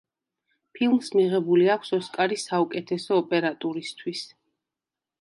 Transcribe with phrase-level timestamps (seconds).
[0.77, 4.29] ფილმს მიღებული აქვს ოსკარი საუკეთესო ოპერატურისთვის.